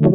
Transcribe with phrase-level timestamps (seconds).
[0.00, 0.12] Muito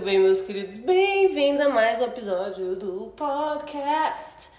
[0.00, 4.50] bem, meus queridos, bem-vindos a mais um episódio do podcast.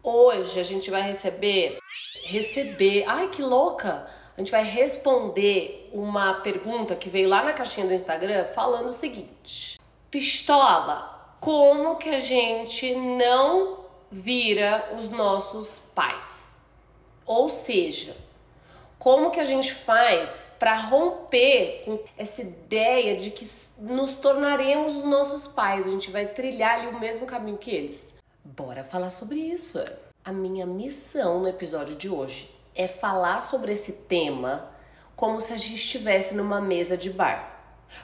[0.00, 1.78] Hoje a gente vai receber.
[2.26, 3.02] Receber.
[3.08, 4.06] Ai, que louca!
[4.36, 8.92] A gente vai responder uma pergunta que veio lá na caixinha do Instagram falando o
[8.92, 13.77] seguinte: Pistola, como que a gente não
[14.10, 16.56] vira os nossos pais?
[17.26, 18.16] Ou seja,
[18.98, 23.46] como que a gente faz para romper com essa ideia de que
[23.78, 25.86] nos tornaremos os nossos pais?
[25.86, 28.16] A gente vai trilhar ali o mesmo caminho que eles.
[28.42, 29.84] Bora falar sobre isso.
[30.24, 34.70] A minha missão no episódio de hoje é falar sobre esse tema
[35.14, 37.56] como se a gente estivesse numa mesa de bar.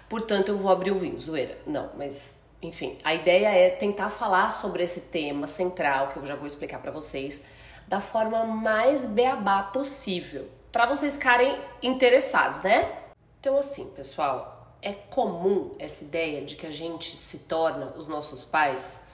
[0.08, 1.58] Portanto, eu vou abrir o vinho, zoeira.
[1.66, 6.34] Não, mas enfim, a ideia é tentar falar sobre esse tema central que eu já
[6.34, 7.46] vou explicar para vocês
[7.86, 12.90] da forma mais beabá possível para vocês ficarem interessados, né?
[13.38, 18.44] Então, assim, pessoal, é comum essa ideia de que a gente se torna os nossos
[18.44, 19.06] pais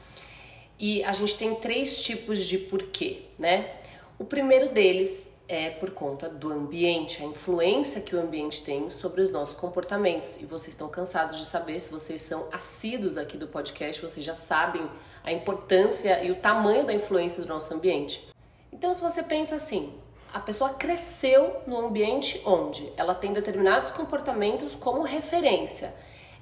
[0.79, 3.75] e a gente tem três tipos de porquê, né?
[4.19, 9.21] O primeiro deles é por conta do ambiente, a influência que o ambiente tem sobre
[9.21, 10.41] os nossos comportamentos.
[10.41, 14.33] E vocês estão cansados de saber, se vocês são assíduos aqui do podcast, vocês já
[14.33, 14.89] sabem
[15.25, 18.31] a importância e o tamanho da influência do nosso ambiente.
[18.73, 19.93] Então, se você pensa assim,
[20.33, 25.93] a pessoa cresceu no ambiente onde ela tem determinados comportamentos como referência.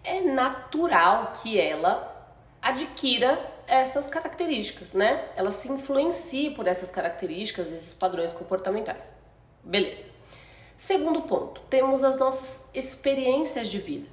[0.05, 2.15] É natural que ela
[2.61, 5.29] adquira essas características, né?
[5.37, 9.17] Ela se influencie por essas características, esses padrões comportamentais.
[9.63, 10.09] Beleza.
[10.77, 14.09] Segundo ponto, temos as nossas experiências de vida.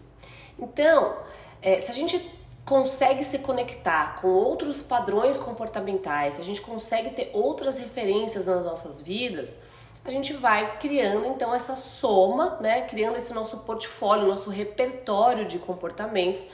[0.59, 1.17] Então,
[1.61, 2.19] é, se a gente
[2.65, 8.65] consegue se conectar com outros padrões comportamentais, se a gente consegue ter outras referências nas
[8.65, 9.59] nossas vidas,
[10.03, 15.59] a gente vai criando então essa soma, né, criando esse nosso portfólio, nosso repertório de
[15.59, 16.45] comportamentos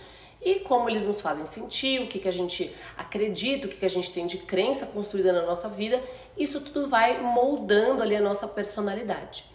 [0.42, 3.86] e como eles nos fazem sentir, o que, que a gente acredita, o que, que
[3.86, 6.04] a gente tem de crença construída na nossa vida,
[6.36, 9.46] isso tudo vai moldando ali a nossa personalidade.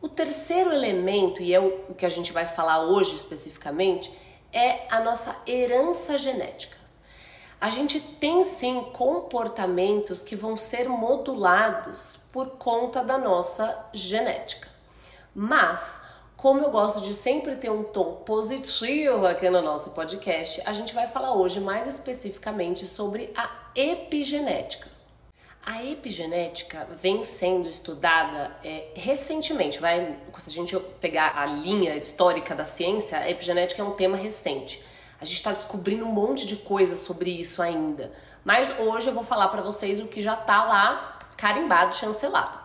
[0.00, 4.10] O terceiro elemento, e é o que a gente vai falar hoje especificamente,
[4.50, 6.80] é a nossa herança genética.
[7.60, 14.68] A gente tem sim comportamentos que vão ser modulados por conta da nossa genética.
[15.34, 16.00] Mas,
[16.40, 20.94] como eu gosto de sempre ter um tom positivo aqui no nosso podcast, a gente
[20.94, 24.88] vai falar hoje mais especificamente sobre a epigenética.
[25.62, 32.54] A epigenética vem sendo estudada é, recentemente, vai, se a gente pegar a linha histórica
[32.54, 34.82] da ciência, a epigenética é um tema recente.
[35.20, 38.10] A gente está descobrindo um monte de coisa sobre isso ainda.
[38.42, 42.58] Mas hoje eu vou falar para vocês o que já está lá carimbado, chancelado.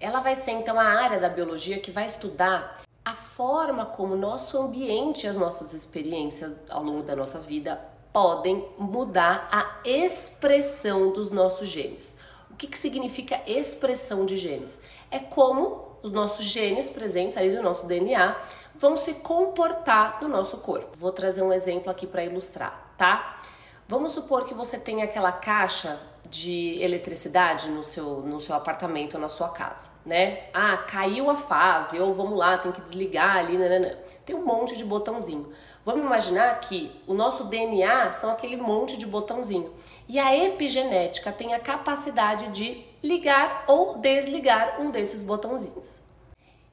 [0.00, 4.56] Ela vai ser então a área da biologia que vai estudar a forma como nosso
[4.56, 7.78] ambiente e as nossas experiências ao longo da nossa vida
[8.12, 12.18] podem mudar a expressão dos nossos genes.
[12.50, 14.80] O que, que significa expressão de genes?
[15.10, 18.36] É como os nossos genes presentes ali do nosso DNA
[18.76, 20.96] vão se comportar no nosso corpo.
[20.96, 23.40] Vou trazer um exemplo aqui para ilustrar, tá?
[23.86, 25.98] Vamos supor que você tem aquela caixa
[26.34, 30.44] de eletricidade no seu, no seu apartamento ou na sua casa, né?
[30.52, 33.98] Ah, caiu a fase, ou vamos lá, tem que desligar ali, né?
[34.26, 35.52] Tem um monte de botãozinho.
[35.84, 39.72] Vamos imaginar que o nosso DNA são aquele monte de botãozinho.
[40.08, 46.00] E a epigenética tem a capacidade de ligar ou desligar um desses botãozinhos.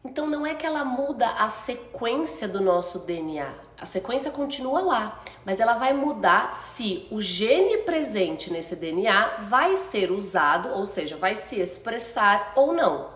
[0.04, 3.54] Então não é que ela muda a sequência do nosso DNA.
[3.82, 9.76] A sequência continua lá, mas ela vai mudar se o gene presente nesse DNA vai
[9.76, 13.10] ser usado, ou seja, vai se expressar ou não.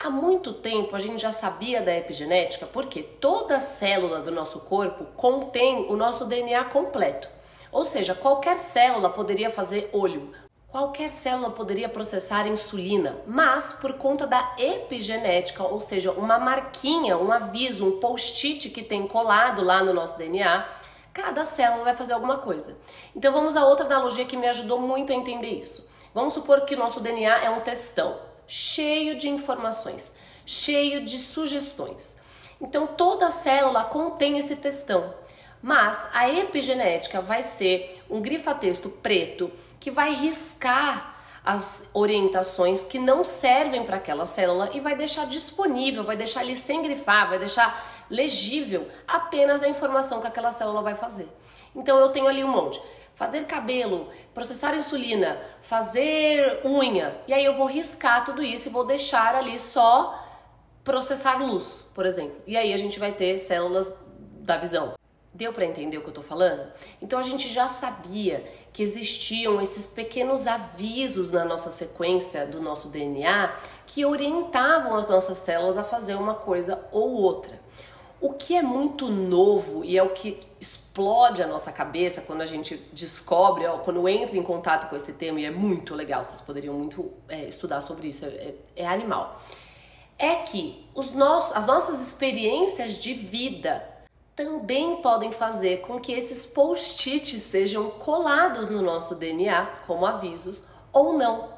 [0.00, 5.04] Há muito tempo a gente já sabia da epigenética porque toda célula do nosso corpo
[5.16, 7.28] contém o nosso DNA completo.
[7.72, 10.30] Ou seja, qualquer célula poderia fazer olho,
[10.72, 17.30] qualquer célula poderia processar insulina, mas por conta da epigenética, ou seja, uma marquinha, um
[17.30, 20.66] aviso, um post-it que tem colado lá no nosso DNA,
[21.12, 22.74] cada célula vai fazer alguma coisa.
[23.14, 25.86] Então vamos a outra analogia que me ajudou muito a entender isso.
[26.14, 30.16] Vamos supor que o nosso DNA é um testão cheio de informações,
[30.46, 32.16] cheio de sugestões.
[32.58, 35.12] Então toda célula contém esse textão,
[35.60, 43.24] mas a epigenética vai ser um grifa-texto preto que vai riscar as orientações que não
[43.24, 48.06] servem para aquela célula e vai deixar disponível, vai deixar ali sem grifar, vai deixar
[48.08, 51.28] legível apenas a informação que aquela célula vai fazer.
[51.74, 52.80] Então eu tenho ali um monte
[53.16, 57.20] fazer cabelo, processar insulina, fazer unha.
[57.26, 60.16] E aí eu vou riscar tudo isso e vou deixar ali só
[60.84, 62.36] processar luz, por exemplo.
[62.46, 63.92] E aí a gente vai ter células
[64.40, 64.94] da visão.
[65.34, 66.70] Deu para entender o que eu tô falando?
[67.00, 72.88] Então a gente já sabia que existiam esses pequenos avisos na nossa sequência do nosso
[72.88, 73.54] DNA
[73.86, 77.60] que orientavam as nossas células a fazer uma coisa ou outra.
[78.20, 82.46] O que é muito novo e é o que explode a nossa cabeça quando a
[82.46, 86.74] gente descobre, quando entra em contato com esse tema, e é muito legal, vocês poderiam
[86.74, 89.42] muito é, estudar sobre isso, é, é animal.
[90.18, 93.91] É que os nossos, as nossas experiências de vida
[94.34, 101.12] também podem fazer com que esses post-its sejam colados no nosso DNA como avisos ou
[101.12, 101.52] não.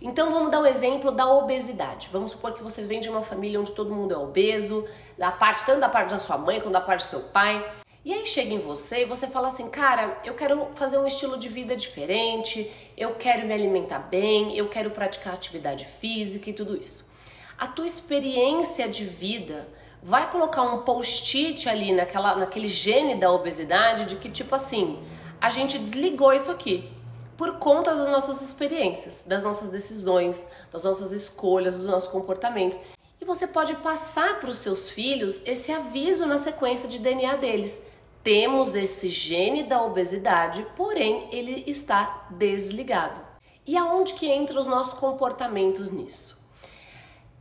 [0.00, 2.08] Então vamos dar um exemplo da obesidade.
[2.12, 4.86] Vamos supor que você vem de uma família onde todo mundo é obeso,
[5.16, 7.66] da parte tanto da parte da sua mãe quanto da parte do seu pai.
[8.04, 11.36] E aí chega em você e você fala assim, cara, eu quero fazer um estilo
[11.36, 16.76] de vida diferente, eu quero me alimentar bem, eu quero praticar atividade física e tudo
[16.76, 17.10] isso.
[17.58, 19.68] A tua experiência de vida
[20.02, 24.98] vai colocar um post-it ali naquela, naquele gene da obesidade de que tipo assim,
[25.40, 26.90] a gente desligou isso aqui
[27.36, 32.80] por conta das nossas experiências, das nossas decisões, das nossas escolhas, dos nossos comportamentos.
[33.20, 37.86] E você pode passar para os seus filhos esse aviso na sequência de DNA deles
[38.28, 43.20] temos esse gene da obesidade, porém ele está desligado.
[43.66, 46.37] E aonde que entram os nossos comportamentos nisso?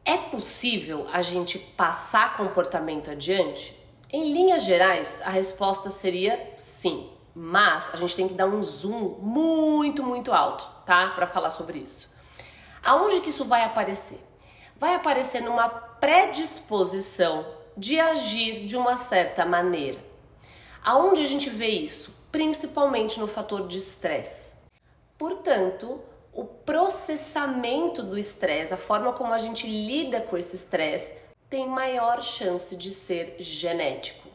[0.07, 3.77] É possível a gente passar comportamento adiante?
[4.09, 9.17] Em linhas gerais, a resposta seria sim, mas a gente tem que dar um zoom
[9.19, 11.09] muito, muito alto, tá?
[11.09, 12.09] Para falar sobre isso.
[12.81, 14.21] Aonde que isso vai aparecer?
[14.77, 17.45] Vai aparecer numa predisposição
[17.75, 19.99] de agir de uma certa maneira.
[20.85, 22.15] Aonde a gente vê isso?
[22.31, 24.55] Principalmente no fator de estresse.
[25.17, 25.99] Portanto,
[26.37, 31.15] o processamento do estresse, a forma como a gente lida com esse estresse,
[31.49, 34.29] tem maior chance de ser genético.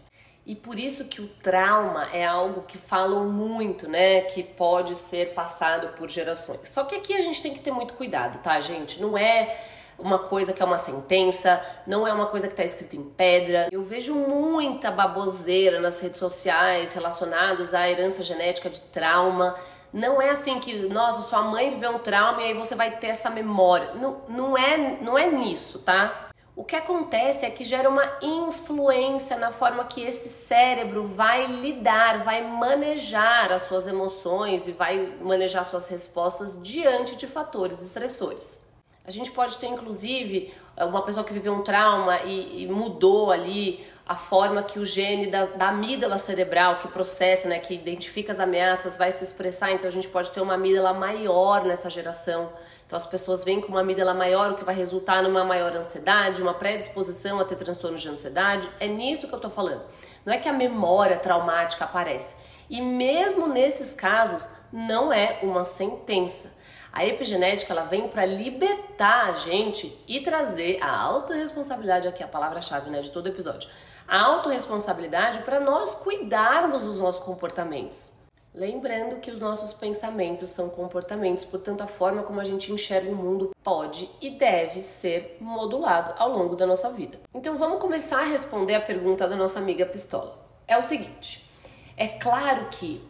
[0.44, 4.22] E por isso que o trauma é algo que falam muito, né?
[4.22, 6.68] Que pode ser passado por gerações.
[6.68, 9.00] Só que aqui a gente tem que ter muito cuidado, tá, gente?
[9.00, 9.56] Não é
[9.96, 13.68] uma coisa que é uma sentença, não é uma coisa que está escrita em pedra.
[13.70, 19.54] Eu vejo muita baboseira nas redes sociais relacionados à herança genética de trauma.
[19.92, 23.08] Não é assim que, nossa, sua mãe viveu um trauma e aí você vai ter
[23.08, 23.92] essa memória.
[23.94, 26.30] Não, não, é, não é nisso, tá?
[26.54, 32.22] O que acontece é que gera uma influência na forma que esse cérebro vai lidar,
[32.24, 38.70] vai manejar as suas emoções e vai manejar suas respostas diante de fatores estressores.
[39.04, 43.84] A gente pode ter, inclusive, uma pessoa que viveu um trauma e, e mudou ali
[44.06, 48.40] a forma que o gene da, da, amígdala cerebral que processa, né, que identifica as
[48.40, 49.72] ameaças, vai se expressar.
[49.72, 52.52] Então a gente pode ter uma amígdala maior nessa geração.
[52.86, 56.42] Então as pessoas vêm com uma amígdala maior, o que vai resultar numa maior ansiedade,
[56.42, 58.68] uma predisposição a ter transtornos de ansiedade.
[58.80, 59.82] É nisso que eu tô falando.
[60.26, 62.36] Não é que a memória traumática aparece.
[62.68, 66.60] E mesmo nesses casos, não é uma sentença.
[66.92, 72.28] A epigenética ela vem para libertar a gente e trazer a autorresponsabilidade aqui é a
[72.28, 73.70] palavra-chave, né, de todo episódio.
[74.12, 78.12] A autorresponsabilidade para nós cuidarmos dos nossos comportamentos.
[78.54, 83.16] Lembrando que os nossos pensamentos são comportamentos, portanto, a forma como a gente enxerga o
[83.16, 87.18] mundo pode e deve ser modulado ao longo da nossa vida.
[87.32, 90.36] Então, vamos começar a responder a pergunta da nossa amiga Pistola.
[90.68, 91.48] É o seguinte:
[91.96, 93.02] é claro que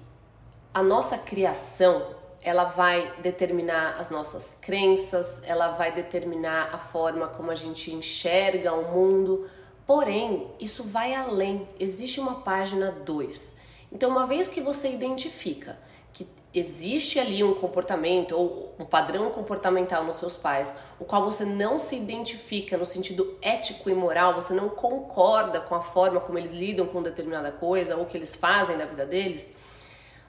[0.73, 7.51] a nossa criação ela vai determinar as nossas crenças, ela vai determinar a forma como
[7.51, 9.51] a gente enxerga o mundo.
[9.87, 11.67] Porém, isso vai além.
[11.79, 13.59] Existe uma página 2.
[13.91, 15.79] Então, uma vez que você identifica
[16.13, 21.45] que existe ali um comportamento ou um padrão comportamental nos seus pais, o qual você
[21.45, 26.39] não se identifica no sentido ético e moral, você não concorda com a forma como
[26.39, 29.57] eles lidam com determinada coisa ou que eles fazem na vida deles,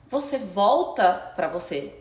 [0.06, 1.94] você volta para você,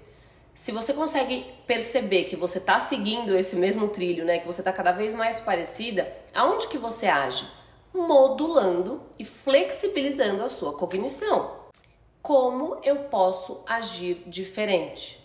[0.54, 4.72] se você consegue perceber que você está seguindo esse mesmo trilho, né, que você está
[4.72, 7.46] cada vez mais parecida, aonde que você age?
[7.94, 11.62] Modulando e flexibilizando a sua cognição.
[12.20, 15.20] Como eu posso agir diferente?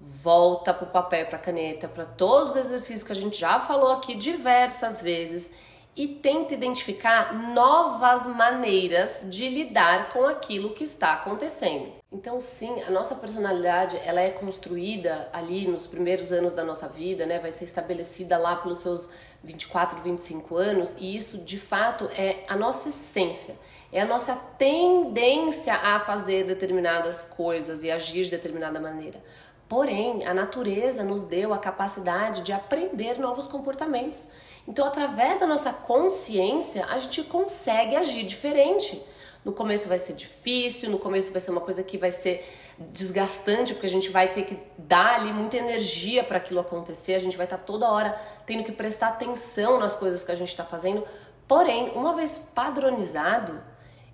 [0.00, 3.58] Volta para o papel, para a caneta, para todos os exercícios que a gente já
[3.58, 5.54] falou aqui diversas vezes
[5.96, 11.97] e tenta identificar novas maneiras de lidar com aquilo que está acontecendo.
[12.10, 17.26] Então, sim, a nossa personalidade ela é construída ali nos primeiros anos da nossa vida,
[17.26, 17.38] né?
[17.38, 19.08] Vai ser estabelecida lá pelos seus
[19.42, 23.56] 24, 25 anos, e isso de fato é a nossa essência.
[23.90, 29.18] é a nossa tendência a fazer determinadas coisas e agir de determinada maneira.
[29.66, 34.30] Porém, a natureza nos deu a capacidade de aprender novos comportamentos.
[34.66, 39.02] Então, através da nossa consciência, a gente consegue agir diferente.
[39.48, 42.46] No começo vai ser difícil, no começo vai ser uma coisa que vai ser
[42.78, 47.18] desgastante, porque a gente vai ter que dar ali muita energia para aquilo acontecer, a
[47.18, 48.14] gente vai estar tá toda hora
[48.44, 51.02] tendo que prestar atenção nas coisas que a gente está fazendo.
[51.48, 53.58] Porém, uma vez padronizado,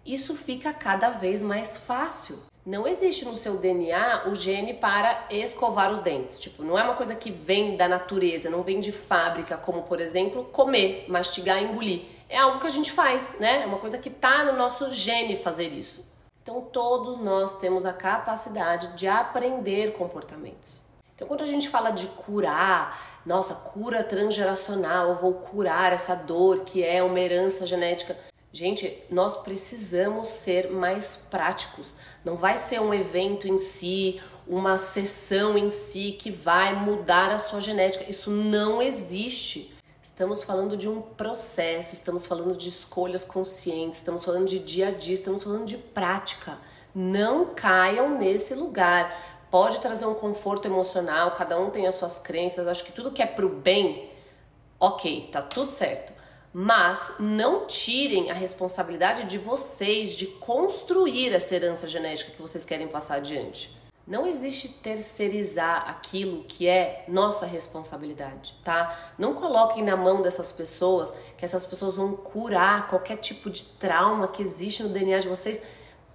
[0.07, 2.38] isso fica cada vez mais fácil.
[2.64, 6.38] Não existe no seu DNA o gene para escovar os dentes.
[6.38, 10.00] Tipo, não é uma coisa que vem da natureza, não vem de fábrica, como por
[10.00, 12.13] exemplo, comer, mastigar, engolir.
[12.28, 13.62] É algo que a gente faz, né?
[13.62, 16.12] É uma coisa que tá no nosso gene fazer isso.
[16.43, 20.83] Então, todos nós temos a capacidade de aprender comportamentos.
[21.14, 26.61] Então, quando a gente fala de curar, nossa, cura transgeracional, eu vou curar essa dor
[26.61, 28.16] que é uma herança genética.
[28.52, 31.97] Gente, nós precisamos ser mais práticos.
[32.25, 37.38] Não vai ser um evento em si, uma sessão em si que vai mudar a
[37.38, 38.09] sua genética.
[38.09, 39.74] Isso não existe.
[40.05, 44.91] Estamos falando de um processo, estamos falando de escolhas conscientes, estamos falando de dia a
[44.91, 46.59] dia, estamos falando de prática.
[46.95, 49.11] Não caiam nesse lugar.
[49.51, 52.69] Pode trazer um conforto emocional, cada um tem as suas crenças.
[52.69, 54.11] Acho que tudo que é pro bem,
[54.79, 56.13] ok, tá tudo certo
[56.57, 62.87] mas não tirem a responsabilidade de vocês de construir essa herança genética que vocês querem
[62.87, 63.77] passar adiante.
[64.07, 69.15] Não existe terceirizar aquilo que é nossa responsabilidade, tá?
[69.19, 74.29] Não coloquem na mão dessas pessoas que essas pessoas vão curar qualquer tipo de trauma
[74.29, 75.63] que existe no DNA de vocês.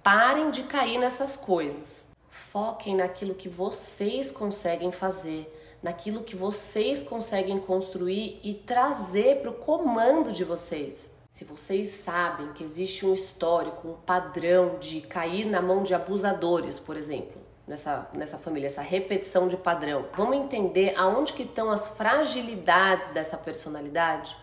[0.02, 2.08] Parem de cair nessas coisas.
[2.28, 9.54] Foquem naquilo que vocês conseguem fazer naquilo que vocês conseguem construir e trazer para o
[9.54, 11.14] comando de vocês.
[11.28, 16.78] Se vocês sabem que existe um histórico, um padrão de cair na mão de abusadores,
[16.78, 17.39] por exemplo,
[17.70, 23.38] nessa, nessa família, essa repetição de padrão, vamos entender aonde que estão as fragilidades dessa
[23.38, 24.36] personalidade?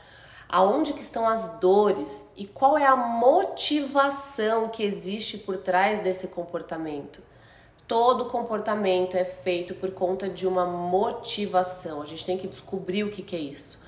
[0.48, 6.30] Aonde que estão as dores e qual é a motivação que existe por trás desse
[6.30, 7.22] comportamento?
[7.86, 12.02] Todo comportamento é feito por conta de uma motivação.
[12.02, 13.80] A gente tem que descobrir o que, que é isso.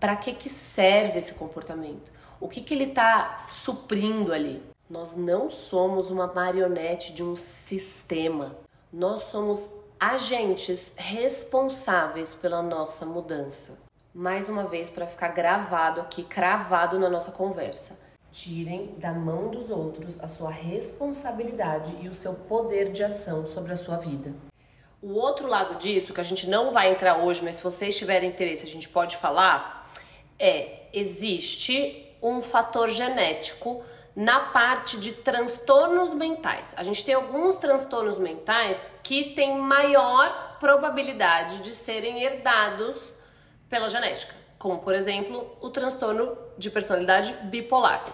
[0.00, 2.10] Para que, que serve esse comportamento?
[2.40, 4.60] O que, que ele está suprindo ali?
[4.88, 8.56] Nós não somos uma marionete de um sistema.
[8.92, 13.78] Nós somos agentes responsáveis pela nossa mudança.
[14.12, 18.00] Mais uma vez, para ficar gravado aqui, cravado na nossa conversa.
[18.32, 23.72] Tirem da mão dos outros a sua responsabilidade e o seu poder de ação sobre
[23.72, 24.34] a sua vida.
[25.00, 28.30] O outro lado disso, que a gente não vai entrar hoje, mas se vocês tiverem
[28.30, 29.88] interesse, a gente pode falar,
[30.36, 36.74] é: existe um fator genético na parte de transtornos mentais.
[36.76, 43.18] A gente tem alguns transtornos mentais que têm maior probabilidade de serem herdados
[43.68, 48.04] pela genética, como por exemplo o transtorno de personalidade bipolar.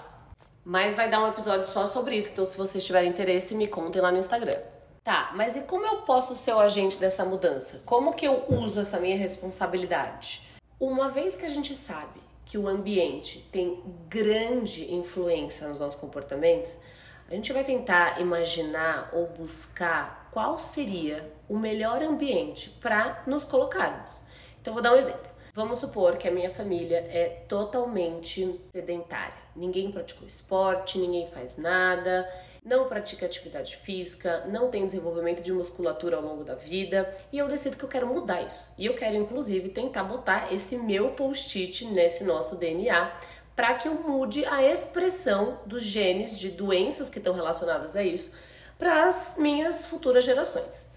[0.65, 4.03] Mas vai dar um episódio só sobre isso, então se vocês tiverem interesse, me contem
[4.03, 4.59] lá no Instagram.
[5.03, 7.81] Tá, mas e como eu posso ser o agente dessa mudança?
[7.87, 10.43] Como que eu uso essa minha responsabilidade?
[10.81, 16.81] Uma vez que a gente sabe que o ambiente tem grande influência nos nossos comportamentos,
[17.29, 24.23] a gente vai tentar imaginar ou buscar qual seria o melhor ambiente para nos colocarmos.
[24.61, 25.29] Então, vou dar um exemplo.
[25.53, 29.46] Vamos supor que a minha família é totalmente sedentária.
[29.56, 32.28] Ninguém praticou esporte, ninguém faz nada,
[32.64, 37.48] não pratica atividade física, não tem desenvolvimento de musculatura ao longo da vida e eu
[37.48, 38.75] decido que eu quero mudar isso.
[38.76, 43.12] E eu quero, inclusive, tentar botar esse meu post-it nesse nosso DNA
[43.54, 48.32] para que eu mude a expressão dos genes de doenças que estão relacionadas a isso
[48.76, 50.90] para as minhas futuras gerações.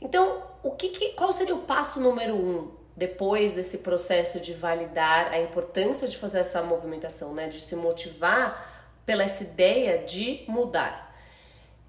[0.00, 5.32] Então, o que, que qual seria o passo número um depois desse processo de validar
[5.32, 8.72] a importância de fazer essa movimentação, né, de se motivar
[9.04, 11.04] pela essa ideia de mudar.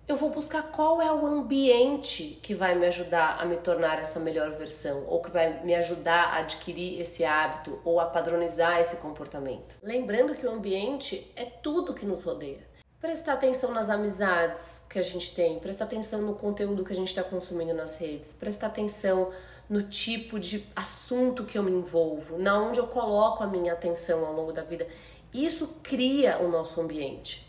[0.07, 4.19] Eu vou buscar qual é o ambiente que vai me ajudar a me tornar essa
[4.19, 8.97] melhor versão, ou que vai me ajudar a adquirir esse hábito ou a padronizar esse
[8.97, 9.75] comportamento.
[9.81, 12.59] Lembrando que o ambiente é tudo que nos rodeia.
[13.01, 17.07] Prestar atenção nas amizades que a gente tem, prestar atenção no conteúdo que a gente
[17.07, 19.31] está consumindo nas redes, prestar atenção
[19.69, 24.25] no tipo de assunto que eu me envolvo, na onde eu coloco a minha atenção
[24.25, 24.87] ao longo da vida.
[25.33, 27.45] Isso cria o nosso ambiente.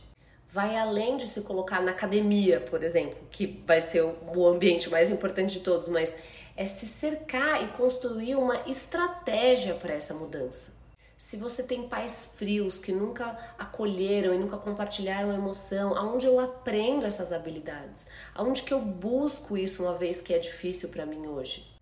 [0.48, 5.10] Vai além de se colocar na academia, por exemplo, que vai ser o ambiente mais
[5.10, 6.14] importante de todos, mas
[6.56, 10.74] é se cercar e construir uma estratégia para essa mudança.
[11.18, 17.06] se você tem pais frios que nunca acolheram e nunca compartilharam emoção, aonde eu aprendo
[17.06, 18.06] essas habilidades?
[18.34, 21.75] Aonde que eu busco isso uma vez que é difícil para mim hoje?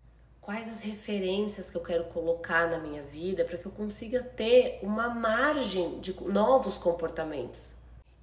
[0.45, 4.77] Quais as referências que eu quero colocar na minha vida para que eu consiga ter
[4.83, 7.73] uma margem de novos comportamentos?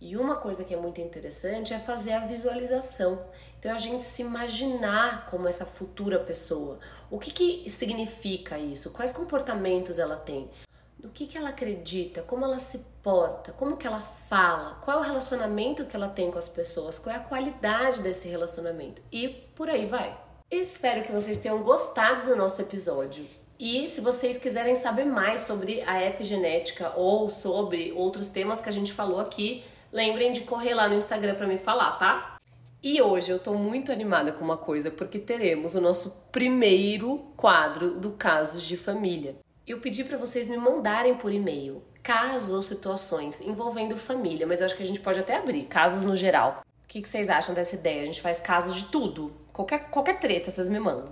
[0.01, 3.27] E uma coisa que é muito interessante é fazer a visualização.
[3.59, 6.79] Então, a gente se imaginar como essa futura pessoa.
[7.11, 8.93] O que, que significa isso?
[8.93, 10.49] Quais comportamentos ela tem?
[10.97, 15.01] do que, que ela acredita, como ela se porta, como que ela fala, qual é
[15.01, 19.29] o relacionamento que ela tem com as pessoas, qual é a qualidade desse relacionamento e
[19.29, 20.17] por aí vai.
[20.53, 23.25] Espero que vocês tenham gostado do nosso episódio.
[23.59, 28.73] E se vocês quiserem saber mais sobre a epigenética ou sobre outros temas que a
[28.73, 32.37] gente falou aqui, lembrem de correr lá no Instagram para me falar, tá?
[32.83, 37.93] E hoje eu tô muito animada com uma coisa porque teremos o nosso primeiro quadro
[37.93, 43.41] do Casos de Família eu pedi para vocês me mandarem por e-mail casos ou situações
[43.41, 46.63] envolvendo família, mas eu acho que a gente pode até abrir casos no geral.
[46.93, 48.03] Que, que vocês acham dessa ideia?
[48.03, 51.09] A gente faz casos de tudo, qualquer, qualquer treta vocês me mandam.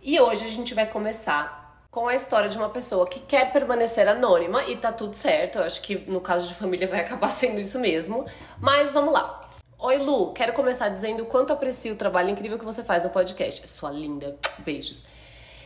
[0.00, 4.08] E hoje a gente vai começar com a história de uma pessoa que quer permanecer
[4.08, 5.58] anônima e tá tudo certo.
[5.58, 8.24] Eu acho que no caso de família vai acabar sendo isso mesmo.
[8.58, 9.46] Mas vamos lá.
[9.78, 13.10] Oi, Lu, quero começar dizendo o quanto aprecio o trabalho incrível que você faz no
[13.10, 13.68] podcast.
[13.68, 14.38] Sua linda.
[14.60, 15.02] Beijos.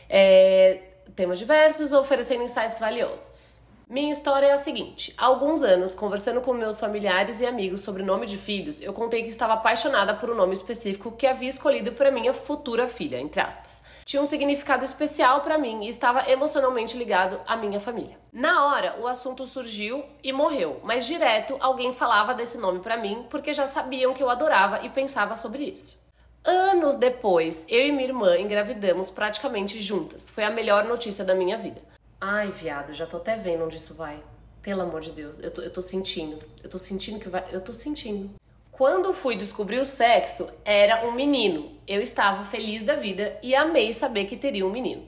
[0.09, 0.81] É,
[1.15, 3.54] temas diversos, oferecendo insights valiosos.
[3.87, 8.01] Minha história é a seguinte: há alguns anos, conversando com meus familiares e amigos sobre
[8.01, 11.49] o nome de filhos, eu contei que estava apaixonada por um nome específico que havia
[11.49, 13.83] escolhido para minha futura filha, entre aspas.
[14.03, 18.17] Tinha um significado especial para mim e estava emocionalmente ligado à minha família.
[18.33, 23.27] Na hora, o assunto surgiu e morreu, mas direto alguém falava desse nome para mim
[23.29, 26.03] porque já sabiam que eu adorava e pensava sobre isso.
[26.43, 30.29] Anos depois, eu e minha irmã engravidamos praticamente juntas.
[30.29, 31.81] Foi a melhor notícia da minha vida.
[32.19, 34.23] Ai, viado, já tô até vendo onde isso vai.
[34.61, 36.39] Pelo amor de Deus, eu tô, eu tô sentindo.
[36.63, 37.45] Eu tô sentindo que vai.
[37.51, 38.33] Eu tô sentindo.
[38.71, 41.79] Quando fui descobrir o sexo, era um menino.
[41.87, 45.07] Eu estava feliz da vida e amei saber que teria um menino.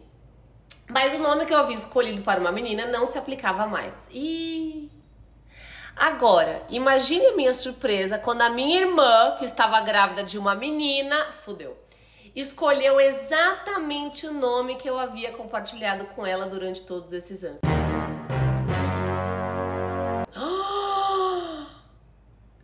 [0.88, 4.10] Mas o nome que eu havia escolhido para uma menina não se aplicava mais.
[4.13, 4.89] E
[5.98, 11.32] Agora, imagine a minha surpresa quando a minha irmã, que estava grávida de uma menina,
[11.32, 11.76] fudeu,
[12.39, 17.60] escolheu exatamente o nome que eu havia compartilhado com ela durante todos esses anos.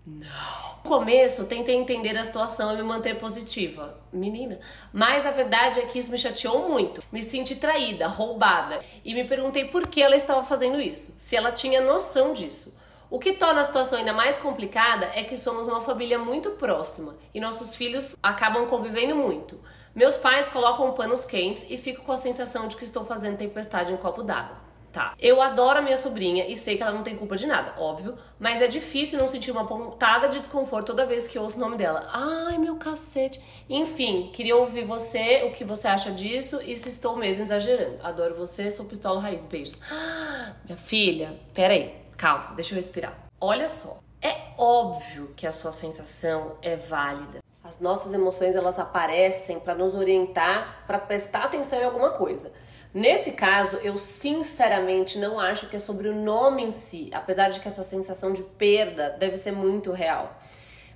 [0.05, 0.23] Não.
[0.83, 3.97] No começo, tentei entender a situação e me manter positiva.
[4.11, 4.59] Menina.
[4.91, 7.01] Mas a verdade é que isso me chateou muito.
[7.11, 8.79] Me senti traída, roubada.
[9.03, 11.15] E me perguntei por que ela estava fazendo isso.
[11.17, 12.75] Se ela tinha noção disso.
[13.13, 17.15] O que torna a situação ainda mais complicada é que somos uma família muito próxima
[17.31, 19.59] e nossos filhos acabam convivendo muito.
[19.93, 23.93] Meus pais colocam panos quentes e fico com a sensação de que estou fazendo tempestade
[23.93, 24.57] em copo d'água.
[24.91, 25.13] Tá.
[25.19, 28.17] Eu adoro a minha sobrinha e sei que ela não tem culpa de nada, óbvio,
[28.39, 31.77] mas é difícil não sentir uma pontada de desconforto toda vez que ouço o nome
[31.77, 32.09] dela.
[32.11, 33.39] Ai, meu cacete.
[33.69, 37.99] Enfim, queria ouvir você, o que você acha disso e se estou mesmo exagerando.
[38.01, 39.45] Adoro você, sou pistola raiz.
[39.45, 39.77] Beijos.
[39.91, 42.02] Ah, minha filha, peraí.
[42.23, 43.17] Calma, deixa eu respirar.
[43.41, 47.39] Olha só, é óbvio que a sua sensação é válida.
[47.61, 52.53] As nossas emoções elas aparecem para nos orientar, para prestar atenção em alguma coisa.
[52.93, 57.59] Nesse caso, eu sinceramente não acho que é sobre o nome em si, apesar de
[57.59, 60.33] que essa sensação de perda deve ser muito real.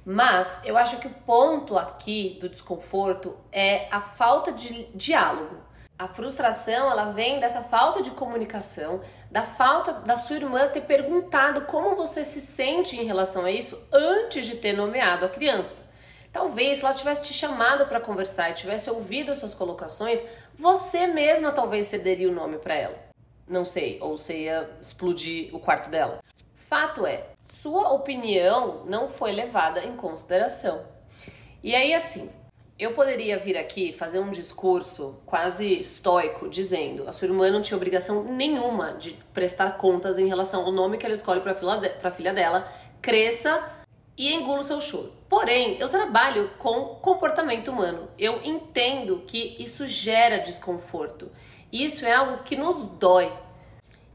[0.06, 5.67] Mas eu acho que o ponto aqui do desconforto é a falta de diálogo.
[6.00, 11.62] A frustração, ela vem dessa falta de comunicação, da falta da sua irmã ter perguntado
[11.62, 15.82] como você se sente em relação a isso antes de ter nomeado a criança.
[16.32, 21.08] Talvez se ela tivesse te chamado para conversar e tivesse ouvido as suas colocações, você
[21.08, 23.00] mesma talvez cederia o nome para ela.
[23.48, 26.20] Não sei, ou você ia explodir o quarto dela.
[26.56, 30.86] Fato é, sua opinião não foi levada em consideração.
[31.64, 32.30] E aí assim,
[32.80, 37.76] eu poderia vir aqui fazer um discurso quase estoico dizendo a sua irmã não tinha
[37.76, 41.54] obrigação nenhuma de prestar contas em relação ao nome que ela escolhe para
[42.04, 43.64] a filha dela, cresça
[44.16, 45.12] e engula o seu choro.
[45.28, 48.10] Porém, eu trabalho com comportamento humano.
[48.18, 51.32] Eu entendo que isso gera desconforto.
[51.72, 53.32] Isso é algo que nos dói.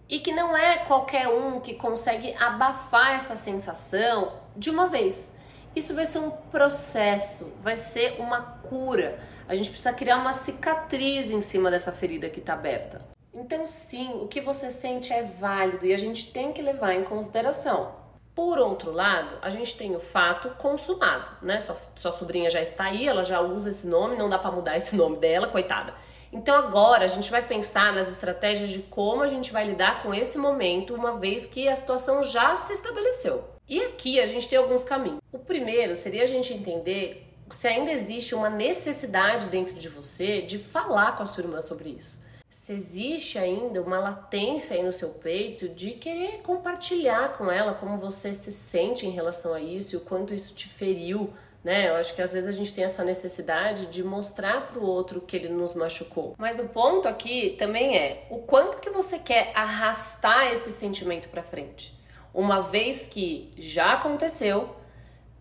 [0.08, 5.34] E que não é qualquer um que consegue abafar essa sensação de uma vez.
[5.74, 9.18] Isso vai ser um processo, vai ser uma cura.
[9.48, 13.00] A gente precisa criar uma cicatriz em cima dessa ferida que está aberta.
[13.32, 17.02] Então, sim, o que você sente é válido e a gente tem que levar em
[17.02, 18.02] consideração.
[18.34, 21.58] Por outro lado, a gente tem o fato consumado, né?
[21.60, 24.76] Sua, sua sobrinha já está aí, ela já usa esse nome, não dá para mudar
[24.76, 25.94] esse nome dela, coitada.
[26.32, 30.14] Então agora a gente vai pensar nas estratégias de como a gente vai lidar com
[30.14, 33.44] esse momento, uma vez que a situação já se estabeleceu.
[33.72, 35.20] E aqui a gente tem alguns caminhos.
[35.32, 40.58] O primeiro seria a gente entender se ainda existe uma necessidade dentro de você de
[40.58, 42.22] falar com a sua irmã sobre isso.
[42.50, 47.96] Se existe ainda uma latência aí no seu peito de querer compartilhar com ela como
[47.96, 51.32] você se sente em relação a isso e o quanto isso te feriu
[51.64, 51.88] né?
[51.88, 55.20] Eu acho que às vezes a gente tem essa necessidade de mostrar para o outro
[55.20, 56.34] que ele nos machucou.
[56.36, 61.40] Mas o ponto aqui também é o quanto que você quer arrastar esse sentimento para
[61.40, 62.01] frente.
[62.34, 64.74] Uma vez que já aconteceu,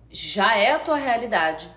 [0.10, 1.70] já é a tua realidade.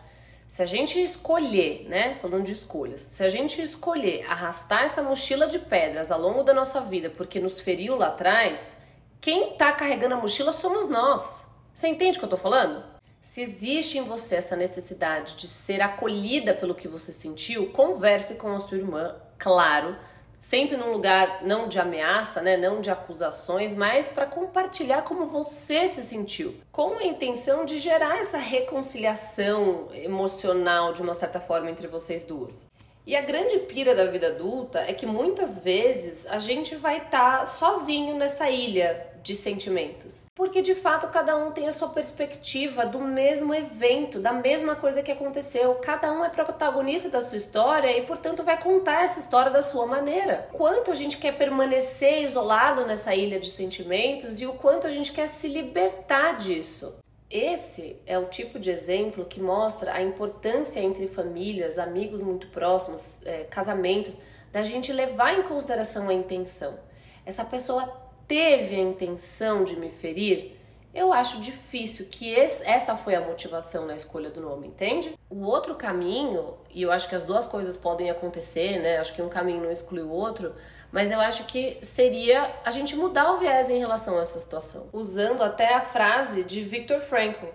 [0.46, 5.46] Se a gente escolher, né, falando de escolhas, se a gente escolher arrastar essa mochila
[5.46, 8.76] de pedras ao longo da nossa vida porque nos feriu lá atrás,
[9.20, 11.44] quem tá carregando a mochila somos nós.
[11.72, 12.84] Você entende o que eu tô falando?
[13.20, 18.54] Se existe em você essa necessidade de ser acolhida pelo que você sentiu, converse com
[18.54, 19.96] a sua irmã, claro,
[20.36, 25.88] sempre num lugar não de ameaça, né, não de acusações, mas para compartilhar como você
[25.88, 31.86] se sentiu, com a intenção de gerar essa reconciliação emocional de uma certa forma entre
[31.86, 32.66] vocês duas.
[33.06, 37.40] E a grande pira da vida adulta é que muitas vezes a gente vai estar
[37.40, 40.26] tá sozinho nessa ilha de sentimentos.
[40.34, 45.02] Porque de fato cada um tem a sua perspectiva do mesmo evento, da mesma coisa
[45.02, 45.74] que aconteceu.
[45.76, 49.86] Cada um é protagonista da sua história e, portanto, vai contar essa história da sua
[49.86, 50.46] maneira.
[50.52, 55.10] Quanto a gente quer permanecer isolado nessa ilha de sentimentos e o quanto a gente
[55.10, 56.98] quer se libertar disso.
[57.30, 63.18] Esse é o tipo de exemplo que mostra a importância entre famílias, amigos muito próximos,
[63.24, 64.16] é, casamentos,
[64.52, 66.78] da gente levar em consideração a intenção.
[67.24, 70.56] Essa pessoa teve a intenção de me ferir,
[70.94, 75.18] eu acho difícil que esse, essa foi a motivação na escolha do nome, entende?
[75.28, 78.98] O outro caminho, e eu acho que as duas coisas podem acontecer, né?
[78.98, 80.54] Acho que um caminho não exclui o outro,
[80.92, 84.86] mas eu acho que seria a gente mudar o viés em relação a essa situação,
[84.92, 87.46] usando até a frase de Viktor Frankl.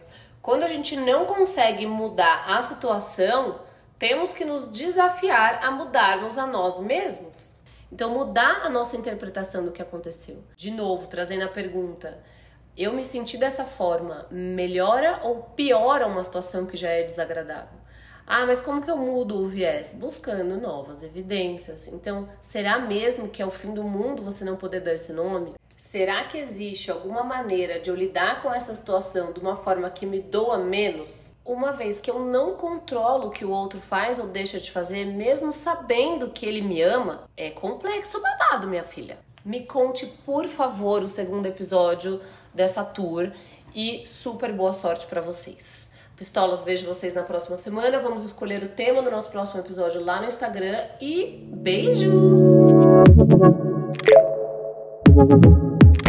[0.42, 3.62] Quando a gente não consegue mudar a situação,
[3.98, 7.59] temos que nos desafiar a mudarmos a nós mesmos.
[7.92, 10.44] Então, mudar a nossa interpretação do que aconteceu.
[10.56, 12.20] De novo, trazendo a pergunta:
[12.78, 17.80] eu me senti dessa forma, melhora ou piora uma situação que já é desagradável?
[18.26, 19.92] Ah, mas como que eu mudo o viés?
[19.96, 21.88] Buscando novas evidências.
[21.88, 25.56] Então, será mesmo que é o fim do mundo você não poder dar esse nome?
[25.80, 30.06] Será que existe alguma maneira de eu lidar com essa situação de uma forma que
[30.06, 31.38] me doa menos?
[31.44, 35.06] Uma vez que eu não controlo o que o outro faz ou deixa de fazer,
[35.06, 39.20] mesmo sabendo que ele me ama, é complexo babado, minha filha.
[39.44, 42.22] Me conte, por favor, o segundo episódio
[42.54, 43.32] dessa tour
[43.74, 45.92] e super boa sorte para vocês.
[46.14, 48.02] Pistolas, vejo vocês na próxima semana.
[48.02, 52.44] Vamos escolher o tema do nosso próximo episódio lá no Instagram e beijos!